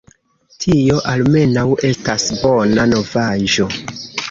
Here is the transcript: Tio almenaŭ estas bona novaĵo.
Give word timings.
Tio 0.63 0.97
almenaŭ 1.11 1.67
estas 1.91 2.27
bona 2.41 2.89
novaĵo. 2.97 3.71